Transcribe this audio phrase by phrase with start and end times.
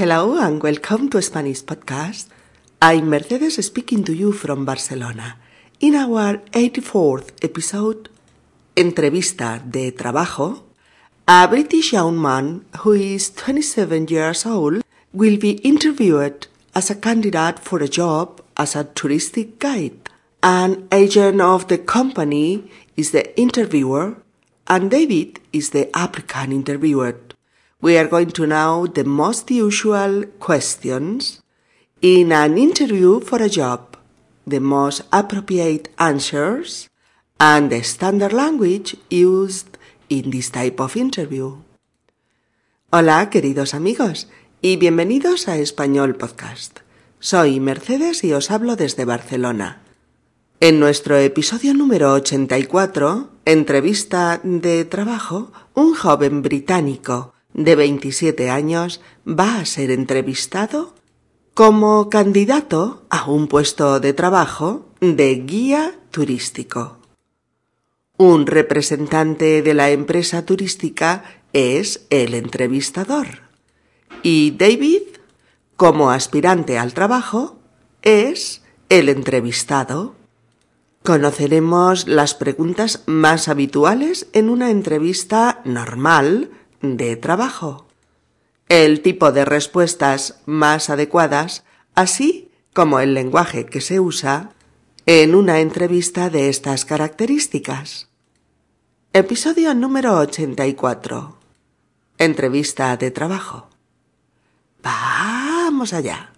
[0.00, 2.28] Hello and welcome to Spanish Podcast.
[2.80, 5.36] I'm Mercedes speaking to you from Barcelona.
[5.80, 8.08] In our 84th episode,
[8.74, 10.62] Entrevista de Trabajo,
[11.28, 14.82] a British young man who is 27 years old
[15.12, 20.08] will be interviewed as a candidate for a job as a touristic guide.
[20.42, 22.64] An agent of the company
[22.96, 24.16] is the interviewer
[24.66, 27.29] and David is the applicant interviewed.
[27.82, 31.40] We are going to know the most usual questions
[32.02, 33.96] in an interview for a job,
[34.46, 36.90] the most appropriate answers,
[37.38, 39.78] and the standard language used
[40.10, 41.62] in this type of interview.
[42.92, 44.28] Hola, queridos amigos,
[44.60, 46.80] y bienvenidos a Español Podcast.
[47.18, 49.80] Soy Mercedes y os hablo desde Barcelona.
[50.60, 59.58] En nuestro episodio número 84, entrevista de trabajo, un joven británico de 27 años va
[59.58, 60.94] a ser entrevistado
[61.54, 66.98] como candidato a un puesto de trabajo de guía turístico.
[68.16, 73.50] Un representante de la empresa turística es el entrevistador
[74.22, 75.02] y David,
[75.76, 77.58] como aspirante al trabajo,
[78.02, 80.14] es el entrevistado.
[81.02, 86.50] Conoceremos las preguntas más habituales en una entrevista normal
[86.82, 87.86] de trabajo,
[88.68, 91.64] el tipo de respuestas más adecuadas,
[91.94, 94.52] así como el lenguaje que se usa
[95.06, 98.08] en una entrevista de estas características.
[99.12, 101.36] Episodio número 84.
[102.18, 103.68] Entrevista de trabajo.
[104.82, 106.32] Vamos allá.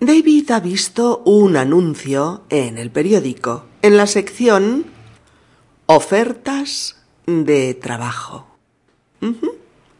[0.00, 4.84] David ha visto un anuncio en el periódico, en la sección
[5.86, 8.46] Ofertas de trabajo.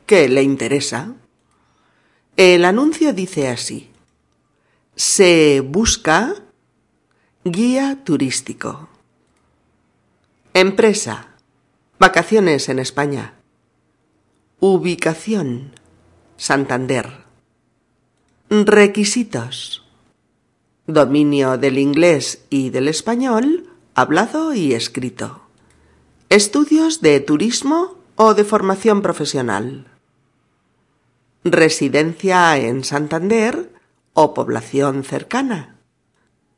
[0.07, 1.15] ¿Qué le interesa?
[2.37, 3.91] El anuncio dice así.
[4.97, 6.35] Se busca
[7.45, 8.89] guía turístico.
[10.53, 11.29] Empresa.
[11.99, 13.35] Vacaciones en España.
[14.61, 15.73] Ubicación.
[16.37, 17.25] Santander.
[18.51, 19.87] Requisitos.
[20.87, 25.44] Dominio del inglés y del español, hablado y escrito.
[26.35, 29.87] Estudios de turismo o de formación profesional.
[31.45, 33.71] Residencia en Santander
[34.15, 35.77] o población cercana.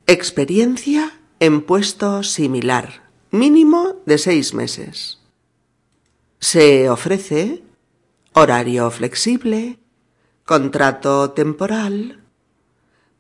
[0.06, 5.18] Experiencia en puesto similar, mínimo de seis meses.
[6.40, 7.62] Se ofrece
[8.32, 9.78] horario flexible,
[10.46, 12.24] contrato temporal,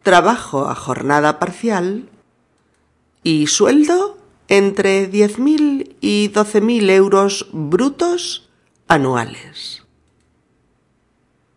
[0.02, 2.08] trabajo a jornada parcial
[3.22, 4.16] y sueldo
[4.48, 8.48] entre 10.000 y 12.000 euros brutos
[8.88, 9.82] anuales.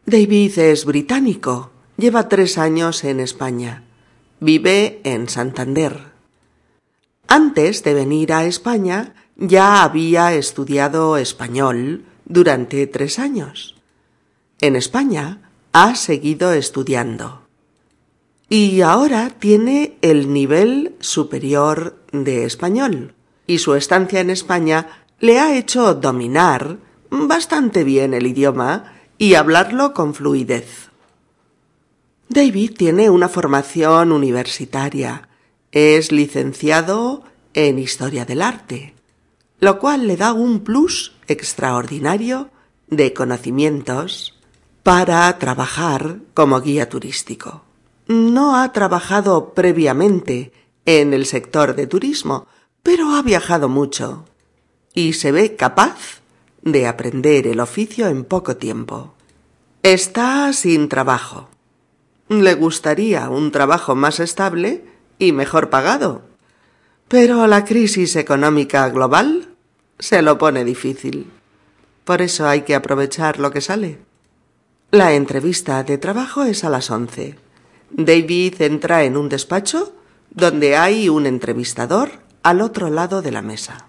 [0.05, 3.83] David es británico, lleva tres años en España,
[4.39, 6.09] vive en Santander.
[7.27, 13.75] Antes de venir a España ya había estudiado español durante tres años.
[14.59, 17.43] En España ha seguido estudiando
[18.49, 23.13] y ahora tiene el nivel superior de español,
[23.47, 24.87] y su estancia en España
[25.19, 26.77] le ha hecho dominar
[27.09, 30.89] bastante bien el idioma y hablarlo con fluidez.
[32.29, 35.29] David tiene una formación universitaria,
[35.71, 38.93] es licenciado en Historia del Arte,
[39.59, 42.49] lo cual le da un plus extraordinario
[42.87, 44.35] de conocimientos
[44.83, 47.63] para trabajar como guía turístico.
[48.07, 50.51] No ha trabajado previamente
[50.85, 52.47] en el sector de turismo,
[52.83, 54.25] pero ha viajado mucho
[54.93, 56.21] y se ve capaz
[56.61, 59.13] de aprender el oficio en poco tiempo.
[59.83, 61.49] Está sin trabajo.
[62.27, 64.83] Le gustaría un trabajo más estable
[65.17, 66.23] y mejor pagado,
[67.07, 69.55] pero la crisis económica global
[69.97, 71.31] se lo pone difícil.
[72.03, 73.99] Por eso hay que aprovechar lo que sale.
[74.91, 77.37] La entrevista de trabajo es a las once.
[77.91, 79.93] David entra en un despacho
[80.31, 82.11] donde hay un entrevistador
[82.43, 83.87] al otro lado de la mesa.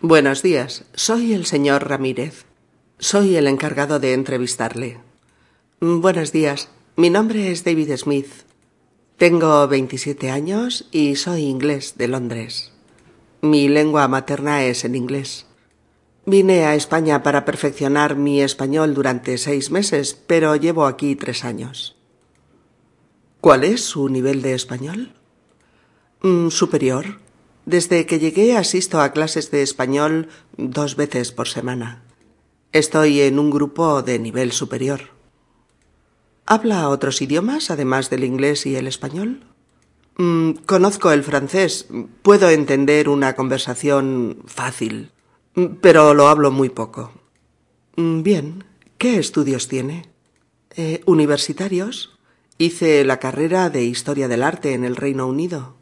[0.00, 2.46] Buenos días, soy el señor Ramírez.
[2.98, 4.98] Soy el encargado de entrevistarle.
[5.80, 8.30] Buenos días, mi nombre es David Smith.
[9.16, 12.72] Tengo 27 años y soy inglés de Londres.
[13.42, 15.46] Mi lengua materna es el inglés.
[16.26, 21.96] Vine a España para perfeccionar mi español durante seis meses, pero llevo aquí tres años.
[23.40, 25.14] ¿Cuál es su nivel de español?
[26.22, 27.20] Mm, superior.
[27.64, 30.28] Desde que llegué asisto a clases de español
[30.58, 32.02] dos veces por semana.
[32.72, 35.00] Estoy en un grupo de nivel superior.
[36.44, 39.42] ¿Habla otros idiomas además del inglés y el español?
[40.18, 41.86] Mm, conozco el francés.
[42.20, 45.12] Puedo entender una conversación fácil,
[45.80, 47.10] pero lo hablo muy poco.
[47.96, 48.64] Mm, bien.
[48.98, 50.10] ¿Qué estudios tiene?
[50.76, 52.19] Eh, ¿Universitarios?
[52.60, 55.76] Hice la carrera de Historia del Arte en el Reino Unido.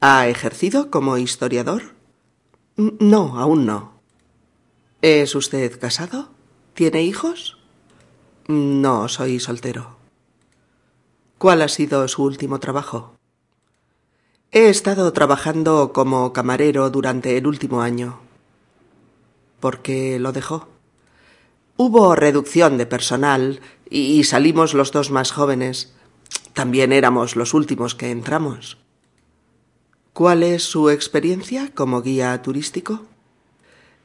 [0.00, 1.94] ¿Ha ejercido como historiador?
[2.76, 4.00] No, aún no.
[5.02, 6.30] ¿Es usted casado?
[6.72, 7.58] ¿Tiene hijos?
[8.48, 9.98] No, soy soltero.
[11.36, 13.12] ¿Cuál ha sido su último trabajo?
[14.52, 18.20] He estado trabajando como camarero durante el último año.
[19.60, 20.75] ¿Por qué lo dejó?
[21.78, 25.92] Hubo reducción de personal y salimos los dos más jóvenes.
[26.54, 28.78] También éramos los últimos que entramos.
[30.14, 33.02] ¿Cuál es su experiencia como guía turístico?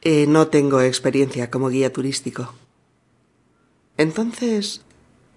[0.02, 2.52] Eh, no tengo experiencia como guía turístico.
[3.96, 4.82] Entonces,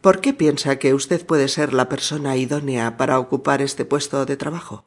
[0.01, 4.35] ¿por qué piensa que usted puede ser la persona idónea para ocupar este puesto de
[4.35, 4.83] trabajo?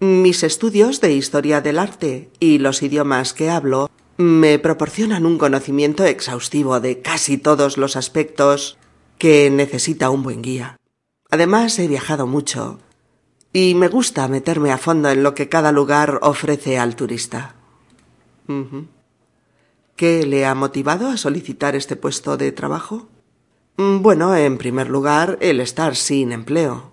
[0.00, 6.04] Mis estudios de historia del arte y los idiomas que hablo me proporcionan un conocimiento
[6.04, 8.78] exhaustivo de casi todos los aspectos
[9.18, 10.78] que necesita un buen guía.
[11.30, 12.78] Además, he viajado mucho
[13.52, 17.54] y me gusta meterme a fondo en lo que cada lugar ofrece al turista.
[19.96, 23.08] ¿Qué le ha motivado a solicitar este puesto de trabajo?
[23.76, 26.92] Mm, bueno, en primer lugar, el estar sin empleo.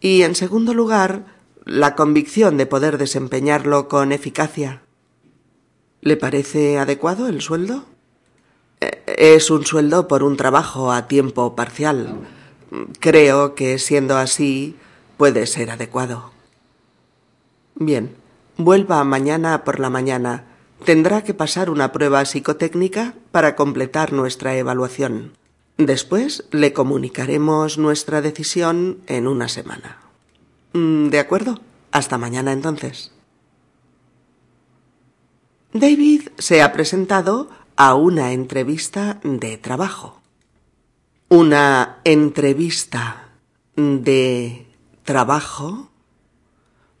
[0.00, 1.26] Y en segundo lugar,
[1.64, 4.82] la convicción de poder desempeñarlo con eficacia.
[6.02, 7.84] ¿Le parece adecuado el sueldo?
[8.80, 12.26] Eh, es un sueldo por un trabajo a tiempo parcial.
[13.00, 14.76] Creo que siendo así
[15.16, 16.30] puede ser adecuado.
[17.74, 18.14] Bien,
[18.56, 20.44] vuelva mañana por la mañana.
[20.84, 25.32] Tendrá que pasar una prueba psicotécnica para completar nuestra evaluación.
[25.76, 29.98] Después le comunicaremos nuestra decisión en una semana.
[30.72, 31.60] Mm, ¿De acuerdo?
[31.90, 33.12] Hasta mañana entonces.
[35.72, 40.20] David se ha presentado a una entrevista de trabajo.
[41.28, 43.28] Una entrevista
[43.76, 44.66] de
[45.04, 45.88] trabajo.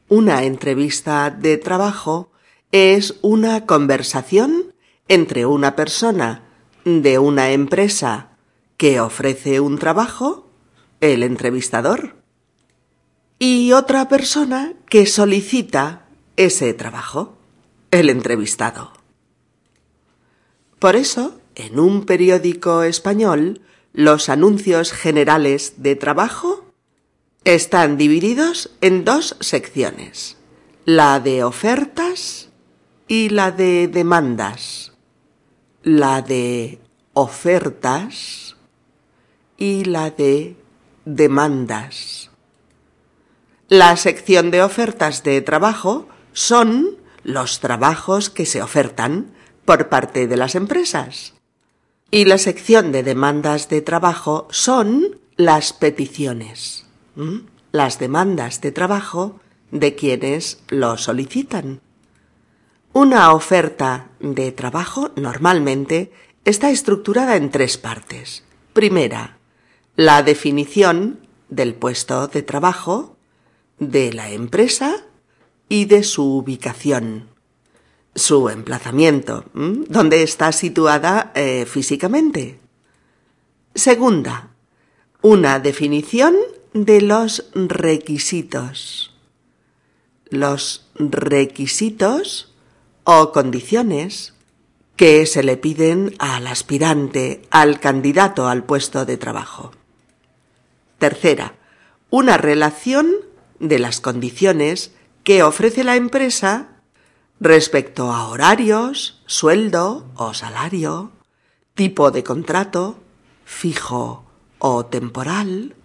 [0.08, 2.30] Una entrevista de trabajo
[2.70, 4.72] es una conversación
[5.08, 6.44] entre una persona
[6.84, 8.36] de una empresa
[8.76, 10.48] que ofrece un trabajo,
[11.00, 12.22] el entrevistador,
[13.36, 16.06] y otra persona que solicita
[16.36, 17.39] ese trabajo
[17.90, 18.92] el entrevistado.
[20.78, 23.60] Por eso, en un periódico español,
[23.92, 26.64] los anuncios generales de trabajo
[27.44, 30.36] están divididos en dos secciones,
[30.84, 32.50] la de ofertas
[33.08, 34.92] y la de demandas.
[35.82, 36.78] La de
[37.14, 38.56] ofertas
[39.56, 40.56] y la de
[41.04, 42.30] demandas.
[43.68, 49.32] La sección de ofertas de trabajo son los trabajos que se ofertan
[49.64, 51.34] por parte de las empresas.
[52.10, 56.86] Y la sección de demandas de trabajo son las peticiones,
[57.72, 59.40] las demandas de trabajo
[59.70, 61.80] de quienes lo solicitan.
[62.92, 66.12] Una oferta de trabajo normalmente
[66.44, 68.44] está estructurada en tres partes.
[68.72, 69.38] Primera,
[69.94, 73.16] la definición del puesto de trabajo,
[73.78, 75.04] de la empresa
[75.70, 77.28] y de su ubicación,
[78.14, 82.58] su emplazamiento, dónde está situada eh, físicamente.
[83.74, 84.50] Segunda,
[85.22, 86.34] una definición
[86.74, 89.14] de los requisitos.
[90.28, 92.52] Los requisitos
[93.04, 94.34] o condiciones
[94.96, 99.70] que se le piden al aspirante, al candidato al puesto de trabajo.
[100.98, 101.54] Tercera,
[102.10, 103.14] una relación
[103.60, 104.92] de las condiciones
[105.30, 106.82] que ofrece la empresa
[107.38, 111.12] respecto a horarios, sueldo o salario,
[111.74, 112.98] tipo de contrato,
[113.44, 114.24] fijo
[114.58, 115.76] o temporal,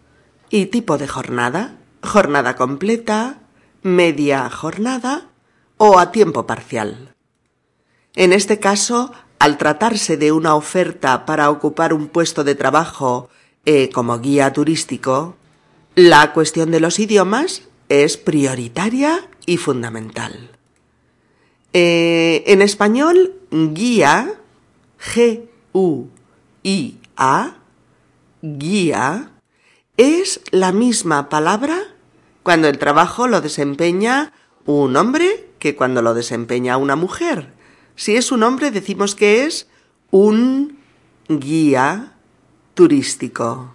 [0.49, 3.43] y tipo de jornada, jornada completa,
[3.83, 5.29] media jornada
[5.77, 7.13] o a tiempo parcial.
[8.15, 13.29] En este caso, al tratarse de una oferta para ocupar un puesto de trabajo
[13.67, 15.35] eh, como guía turístico,
[15.93, 20.51] la cuestión de los idiomas es prioritaria y fundamental.
[21.73, 24.33] Eh, en español, guía,
[24.99, 26.05] G-U-I-A,
[28.41, 29.31] guía,
[29.97, 31.77] es la misma palabra
[32.43, 34.33] cuando el trabajo lo desempeña
[34.65, 37.53] un hombre que cuando lo desempeña una mujer.
[37.95, 39.67] Si es un hombre decimos que es
[40.11, 40.79] un
[41.27, 42.13] guía
[42.73, 43.73] turístico.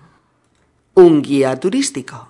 [0.95, 2.29] Un guía turístico.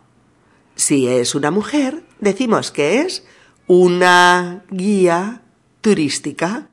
[0.76, 3.25] Si es una mujer, decimos que es
[3.67, 5.43] una guía
[5.81, 6.69] turística.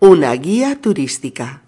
[0.00, 1.62] Una guía turística.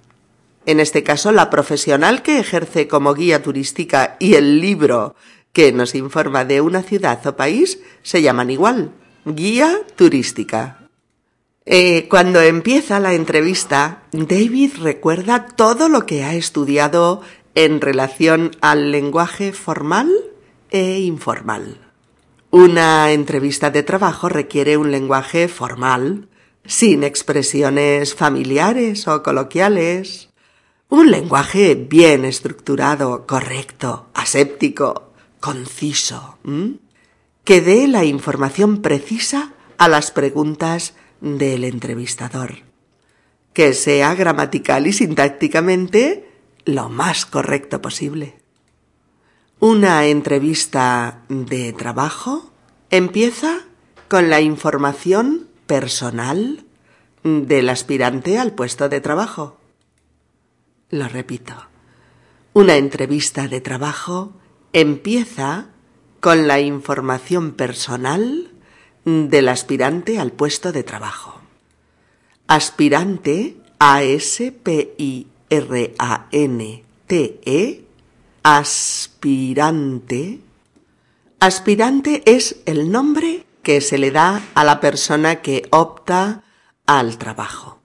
[0.66, 5.16] En este caso, la profesional que ejerce como guía turística y el libro
[5.52, 8.92] que nos informa de una ciudad o país se llaman igual,
[9.24, 10.88] guía turística.
[11.66, 17.22] Eh, cuando empieza la entrevista, David recuerda todo lo que ha estudiado
[17.54, 20.10] en relación al lenguaje formal
[20.70, 21.89] e informal.
[22.52, 26.28] Una entrevista de trabajo requiere un lenguaje formal,
[26.64, 30.30] sin expresiones familiares o coloquiales,
[30.88, 36.38] un lenguaje bien estructurado, correcto, aséptico, conciso,
[37.44, 42.64] que dé la información precisa a las preguntas del entrevistador,
[43.52, 46.28] que sea gramatical y sintácticamente
[46.64, 48.39] lo más correcto posible.
[49.62, 52.50] Una entrevista de trabajo
[52.88, 53.58] empieza
[54.08, 56.64] con la información personal
[57.24, 59.58] del aspirante al puesto de trabajo.
[60.88, 61.52] Lo repito.
[62.54, 64.32] Una entrevista de trabajo
[64.72, 65.66] empieza
[66.20, 68.50] con la información personal
[69.04, 71.38] del aspirante al puesto de trabajo.
[72.46, 74.70] Aspirante A-S-P-I-R-A-N-T-E
[78.42, 80.40] aspirante.
[81.40, 86.44] Aspirante es el nombre que se le da a la persona que opta
[86.86, 87.80] al trabajo.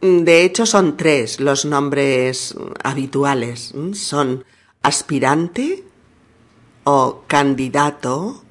[0.00, 3.74] De hecho, son tres los nombres habituales.
[3.94, 4.44] Son
[4.82, 5.84] aspirante
[6.84, 8.44] o candidato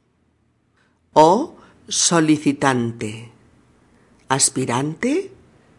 [1.14, 1.56] o
[1.88, 3.32] solicitante.
[4.30, 5.32] Aspirante,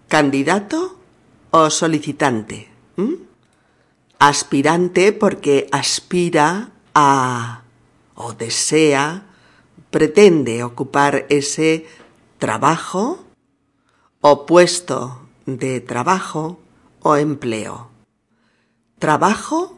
[0.08, 0.98] candidato
[1.50, 2.68] o solicitante
[4.18, 7.62] aspirante porque aspira a
[8.14, 9.26] o desea,
[9.90, 11.86] pretende ocupar ese
[12.38, 13.24] trabajo
[14.20, 16.58] o puesto de trabajo
[17.02, 17.90] o empleo.
[18.98, 19.76] Trabajo,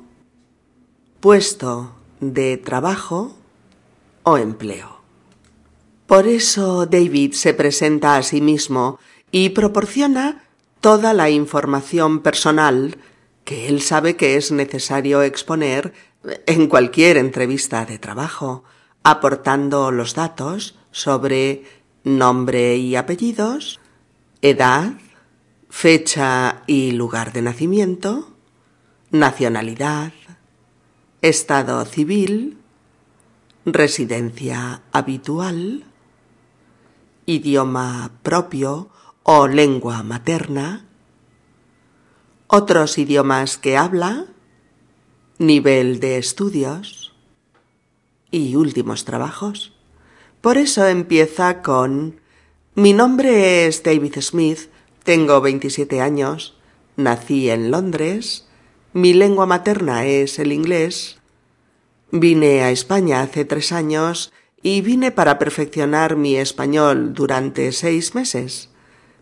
[1.21, 3.35] puesto de trabajo
[4.23, 5.00] o empleo.
[6.07, 8.99] Por eso David se presenta a sí mismo
[9.33, 10.45] y proporciona
[10.81, 12.97] toda la información personal
[13.47, 15.95] que él sabe que es necesario exponer
[16.47, 18.65] en cualquier entrevista de trabajo,
[19.05, 21.62] aportando los datos sobre
[22.03, 23.79] nombre y apellidos,
[24.43, 24.95] edad,
[25.71, 28.35] fecha y lugar de nacimiento,
[29.12, 30.12] nacionalidad,
[31.23, 32.59] estado civil,
[33.65, 35.85] residencia habitual,
[37.26, 38.88] idioma propio
[39.23, 40.86] o lengua materna,
[42.49, 44.26] otros idiomas que habla,
[45.38, 47.15] nivel de estudios
[48.31, 49.73] y últimos trabajos.
[50.41, 52.21] Por eso empieza con
[52.75, 54.69] Mi nombre es David Smith,
[55.03, 56.57] tengo 27 años,
[56.97, 58.47] nací en Londres,
[58.93, 61.19] mi lengua materna es el inglés,
[62.11, 68.71] vine a España hace tres años y vine para perfeccionar mi español durante seis meses,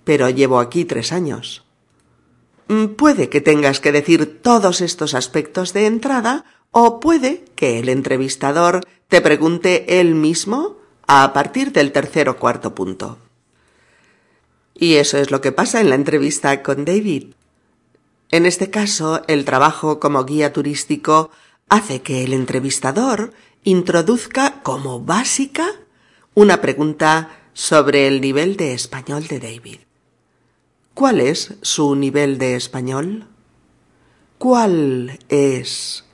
[0.05, 1.64] pero llevo aquí tres años.
[2.69, 7.89] Mm, puede que tengas que decir todos estos aspectos de entrada o puede que el
[7.89, 13.19] entrevistador te pregunte él mismo a partir del tercer o cuarto punto.
[14.75, 17.35] Y eso es lo que pasa en la entrevista con David.
[18.31, 21.31] En este caso, el trabajo como guía turístico
[21.69, 25.67] hace que el entrevistador introduzca como básica
[26.35, 29.79] una pregunta sobre el nivel de español de David.
[30.95, 33.27] ¿Cuál es su nivel de español?
[34.39, 36.05] ¿Cuál es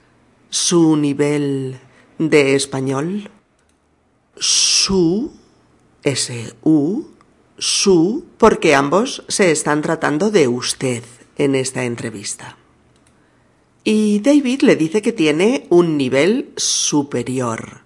[0.49, 1.79] su nivel
[2.19, 3.31] de español?
[4.37, 5.33] Su,
[6.03, 7.11] S-U,
[7.59, 11.05] su, porque ambos se están tratando de usted
[11.37, 12.57] en esta entrevista.
[13.85, 17.83] Y David le dice que tiene un nivel superior.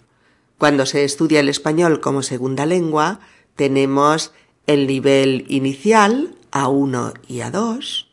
[0.58, 3.18] Cuando se estudia el español como segunda lengua,
[3.56, 4.32] tenemos
[4.68, 8.06] el nivel inicial, a1 y A2,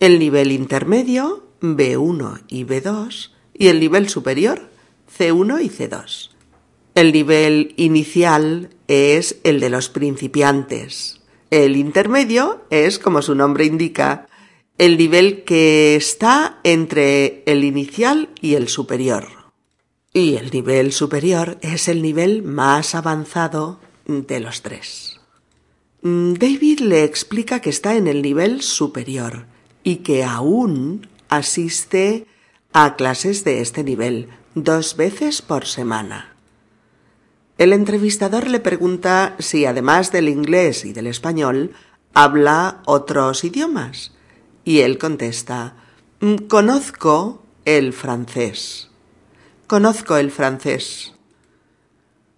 [0.00, 4.70] el nivel intermedio B1 y B2 y el nivel superior
[5.18, 6.30] C1 y C2.
[6.94, 11.20] El nivel inicial es el de los principiantes.
[11.50, 14.26] El intermedio es, como su nombre indica,
[14.78, 19.28] el nivel que está entre el inicial y el superior.
[20.12, 25.11] Y el nivel superior es el nivel más avanzado de los tres.
[26.02, 29.46] Mm, David le explica que está en el nivel superior
[29.84, 32.26] y que aún asiste
[32.72, 36.34] a clases de este nivel dos veces por semana.
[37.56, 41.72] El entrevistador le pregunta si además del inglés y del español
[42.14, 44.12] habla otros idiomas
[44.64, 45.76] y él contesta
[46.20, 48.90] mm, Conozco el francés.
[49.68, 51.14] Conozco el francés.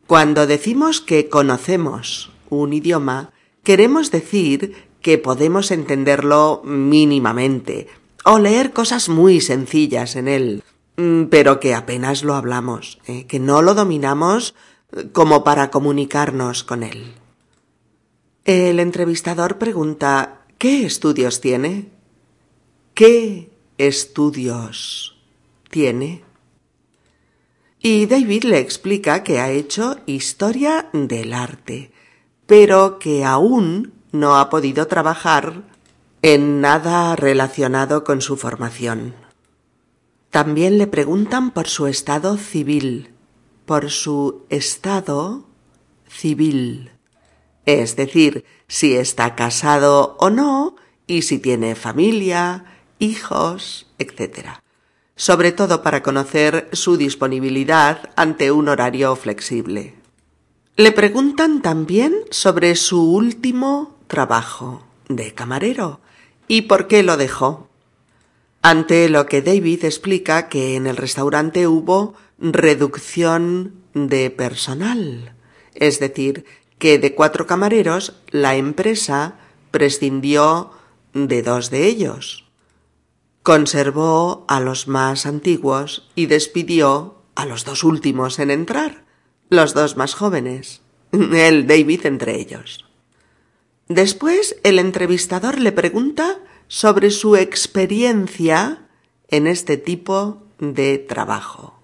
[0.07, 3.34] Cuando decimos que conocemos un idioma,
[3.65, 7.89] queremos decir que podemos entenderlo mínimamente
[8.25, 10.63] o leer cosas muy sencillas en él,
[10.97, 13.27] mm, pero que apenas lo hablamos, ¿eh?
[13.27, 14.55] que no lo dominamos
[14.93, 17.15] eh, como para comunicarnos con él.
[18.45, 21.91] El entrevistador pregunta ¿Qué estudios tiene?
[22.95, 25.15] ¿Qué estudios
[25.71, 26.23] tiene?
[27.81, 31.91] Y David le explica que ha hecho historia del arte,
[32.47, 35.63] pero que aún no ha podido trabajar
[36.23, 39.15] en nada relacionado con su formación.
[40.31, 43.11] También le preguntan por su estado civil,
[43.67, 45.45] por su estado
[46.09, 46.91] civil,
[47.67, 52.65] es decir, si está casado o no y si tiene familia,
[52.99, 54.65] hijos, etc
[55.17, 59.95] sobre todo para conocer su disponibilidad ante un horario flexible.
[60.77, 66.01] Le preguntan también sobre su último trabajo de camarero
[66.49, 67.69] y por qué lo dejó.
[68.61, 75.37] Ante lo que David explica que en el restaurante hubo reducción de personal,
[75.75, 76.45] es decir,
[76.79, 79.37] que de cuatro camareros la empresa
[79.71, 80.73] prescindió
[81.13, 82.51] de dos de ellos.
[83.45, 89.04] Conservó a los más antiguos y despidió a los dos últimos en entrar,
[89.55, 90.83] los dos más jóvenes,
[91.13, 92.85] el David entre ellos.
[93.89, 98.87] Después el entrevistador le pregunta sobre su experiencia
[99.29, 101.83] en este tipo de trabajo.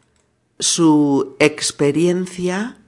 [0.59, 2.79] Su experiencia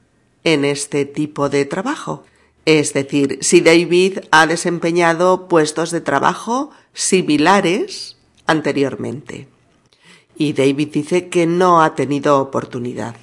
[0.45, 2.25] en este tipo de trabajo.
[2.65, 9.49] Es decir, si David ha desempeñado puestos de trabajo similares anteriormente.
[10.37, 13.17] Y David dice que no ha tenido oportunidad.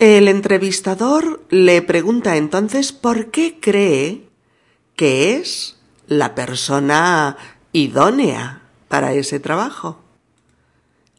[0.00, 4.30] El entrevistador le pregunta entonces por qué cree
[4.96, 7.36] que es la persona
[7.72, 9.98] idónea para ese trabajo.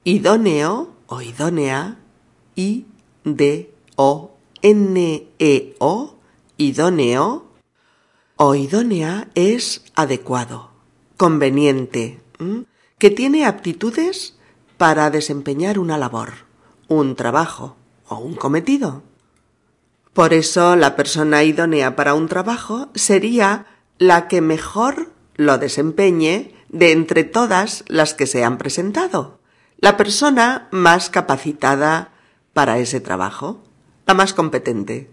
[0.03, 1.99] Idóneo o idónea,
[2.55, 2.87] I
[3.23, 4.31] D O
[4.63, 5.75] N E
[6.57, 7.45] idóneo
[8.35, 10.71] o idónea es adecuado,
[11.17, 12.19] conveniente,
[12.97, 14.39] que tiene aptitudes
[14.79, 16.31] para desempeñar una labor,
[16.87, 17.75] un trabajo
[18.11, 19.03] o un cometido.
[20.13, 23.65] Por eso la persona idónea para un trabajo sería
[23.97, 29.39] la que mejor lo desempeñe de entre todas las que se han presentado,
[29.77, 32.11] la persona más capacitada
[32.53, 33.63] para ese trabajo,
[34.05, 35.09] la más competente.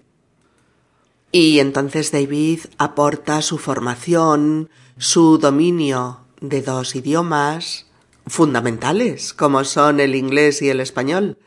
[1.30, 7.86] Y entonces David aporta su formación, su dominio de dos idiomas
[8.26, 11.38] fundamentales, como son el inglés y el español,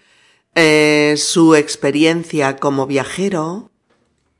[0.56, 3.72] eh, su experiencia como viajero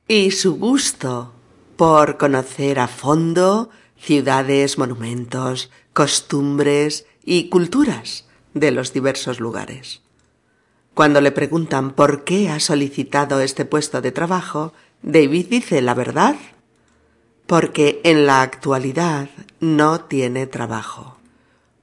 [0.08, 1.32] y su gusto
[1.78, 10.02] por conocer a fondo ciudades, monumentos, costumbres y culturas de los diversos lugares.
[10.94, 16.36] Cuando le preguntan por qué ha solicitado este puesto de trabajo, David dice la verdad
[17.48, 21.18] porque en la actualidad no tiene trabajo.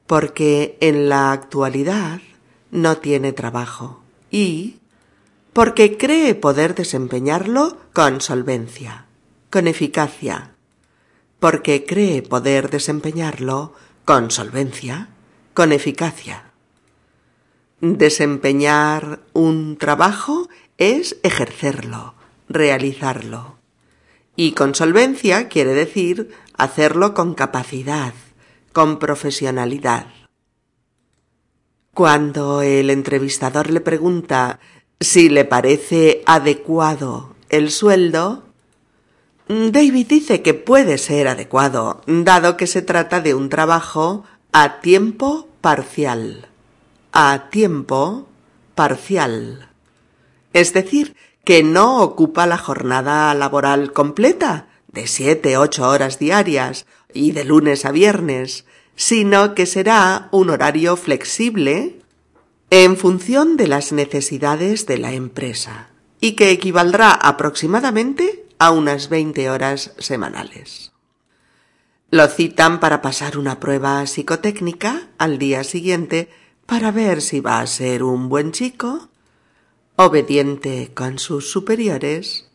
[0.06, 2.20] Porque en la actualidad
[2.70, 4.02] no tiene trabajo.
[4.30, 4.78] Y
[5.52, 9.06] porque cree poder desempeñarlo con solvencia,
[9.50, 10.52] con eficacia.
[11.40, 15.08] Porque cree poder desempeñarlo con solvencia,
[15.54, 16.52] con eficacia.
[17.80, 22.14] Desempeñar un trabajo es ejercerlo,
[22.48, 23.56] realizarlo.
[24.36, 28.14] Y con solvencia quiere decir hacerlo con capacidad,
[28.72, 30.06] con profesionalidad.
[31.98, 34.60] Cuando el entrevistador le pregunta
[35.00, 38.44] si le parece adecuado el sueldo,
[39.48, 45.48] David dice que puede ser adecuado, dado que se trata de un trabajo a tiempo
[45.60, 46.46] parcial.
[47.10, 48.28] A tiempo
[48.76, 49.68] parcial.
[50.52, 57.32] Es decir, que no ocupa la jornada laboral completa, de siete, ocho horas diarias y
[57.32, 58.66] de lunes a viernes,
[58.98, 62.00] sino que será un horario flexible
[62.68, 69.50] en función de las necesidades de la empresa y que equivaldrá aproximadamente a unas 20
[69.50, 70.90] horas semanales.
[72.10, 76.28] Lo citan para pasar una prueba psicotécnica al día siguiente
[76.66, 79.10] para ver si va a ser un buen chico,
[79.94, 82.50] obediente con sus superiores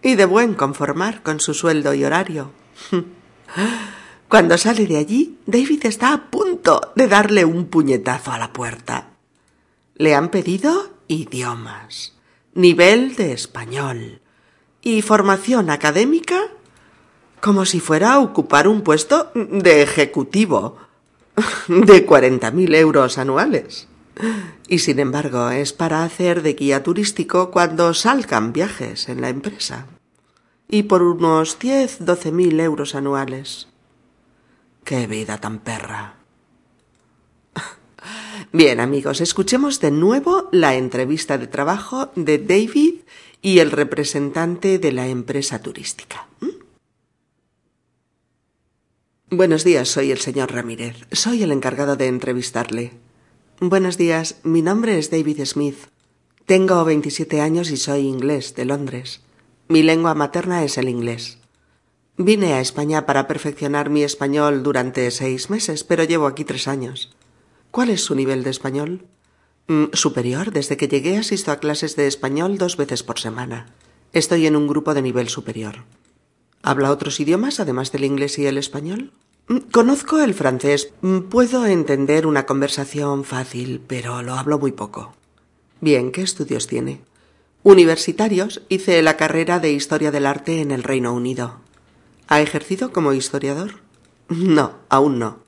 [0.00, 2.52] y de buen conformar con su sueldo y horario.
[4.32, 9.10] Cuando sale de allí, David está a punto de darle un puñetazo a la puerta.
[9.94, 12.14] Le han pedido idiomas,
[12.54, 14.22] nivel de español
[14.80, 16.40] y formación académica
[17.42, 20.78] como si fuera a ocupar un puesto de ejecutivo
[21.68, 23.86] de cuarenta mil euros anuales.
[24.66, 29.88] Y sin embargo es para hacer de guía turístico cuando salgan viajes en la empresa.
[30.70, 33.68] Y por unos diez, doce mil euros anuales.
[34.92, 36.16] ¡Qué vida tan perra!
[38.52, 42.96] Bien amigos, escuchemos de nuevo la entrevista de trabajo de David
[43.40, 46.28] y el representante de la empresa turística.
[49.30, 51.06] Buenos días, soy el señor Ramírez.
[51.10, 52.92] Soy el encargado de entrevistarle.
[53.60, 55.78] Buenos días, mi nombre es David Smith.
[56.44, 59.22] Tengo 27 años y soy inglés, de Londres.
[59.68, 61.38] Mi lengua materna es el inglés.
[62.24, 67.10] Vine a España para perfeccionar mi español durante seis meses, pero llevo aquí tres años.
[67.72, 69.06] ¿Cuál es su nivel de español?
[69.66, 70.52] Mm, superior.
[70.52, 73.74] Desde que llegué asisto a clases de español dos veces por semana.
[74.12, 75.84] Estoy en un grupo de nivel superior.
[76.62, 79.10] ¿Habla otros idiomas además del inglés y el español?
[79.48, 80.92] Mm, conozco el francés.
[81.00, 85.16] Mm, puedo entender una conversación fácil, pero lo hablo muy poco.
[85.80, 87.00] Bien, ¿qué estudios tiene?
[87.64, 88.62] Universitarios.
[88.68, 91.62] Hice la carrera de Historia del Arte en el Reino Unido.
[92.32, 93.82] ¿Ha ejercido como historiador?
[94.30, 95.40] No, aún no.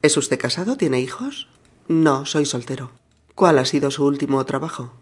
[0.00, 0.78] ¿Es usted casado?
[0.78, 1.46] ¿Tiene hijos?
[1.88, 2.90] No, soy soltero.
[3.34, 4.94] ¿Cuál ha sido su último trabajo?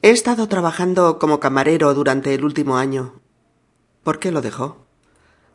[0.00, 3.20] He estado trabajando como camarero durante el último año.
[4.02, 4.86] ¿Por qué lo dejó?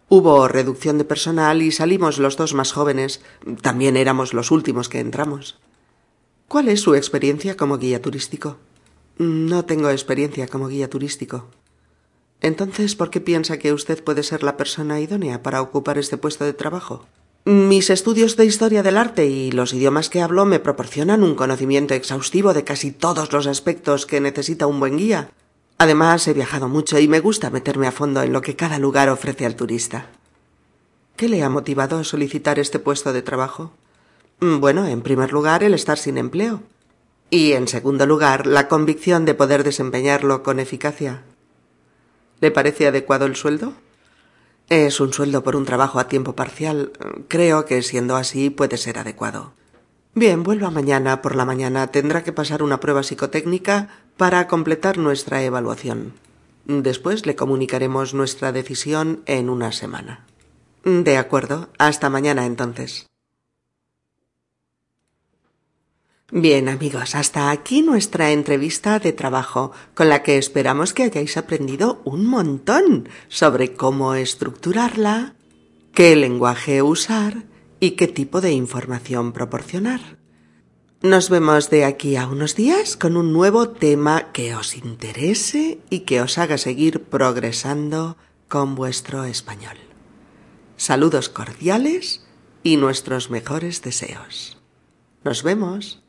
[0.07, 3.21] Hubo reducción de personal y salimos los dos más jóvenes.
[3.63, 5.57] También éramos los últimos que entramos.
[6.47, 8.57] ¿Cuál es su experiencia como guía turístico?
[9.17, 11.49] No tengo experiencia como guía turístico.
[12.41, 16.45] Entonces, ¿por qué piensa que usted puede ser la persona idónea para ocupar este puesto
[16.45, 17.05] de trabajo?
[17.45, 21.93] Mis estudios de historia del arte y los idiomas que hablo me proporcionan un conocimiento
[21.93, 25.29] exhaustivo de casi todos los aspectos que necesita un buen guía.
[25.77, 29.09] Además, he viajado mucho y me gusta meterme a fondo en lo que cada lugar
[29.09, 30.07] ofrece al turista.
[31.15, 33.71] ¿Qué le ha motivado a solicitar este puesto de trabajo?
[34.39, 36.63] Bueno, en primer lugar, el estar sin empleo.
[37.29, 41.23] Y en segundo lugar, la convicción de poder desempeñarlo con eficacia.
[42.41, 43.73] ¿Le parece adecuado el sueldo?
[44.69, 46.91] Es un sueldo por un trabajo a tiempo parcial.
[47.27, 49.53] Creo que siendo así puede ser adecuado.
[50.15, 51.87] Bien, vuelva mañana por la mañana.
[51.87, 56.13] Tendrá que pasar una prueba psicotécnica para completar nuestra evaluación.
[56.65, 60.25] Después le comunicaremos nuestra decisión en una semana.
[60.83, 61.69] De acuerdo.
[61.77, 63.07] Hasta mañana entonces.
[66.31, 72.01] Bien amigos, hasta aquí nuestra entrevista de trabajo, con la que esperamos que hayáis aprendido
[72.03, 75.35] un montón sobre cómo estructurarla,
[75.93, 77.43] qué lenguaje usar
[77.79, 80.17] y qué tipo de información proporcionar.
[81.03, 85.99] Nos vemos de aquí a unos días con un nuevo tema que os interese y
[85.99, 89.77] que os haga seguir progresando con vuestro español.
[90.75, 92.25] Saludos cordiales
[92.63, 94.57] y nuestros mejores deseos.
[95.23, 96.04] Nos vemos.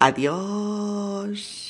[0.00, 1.69] Adiós.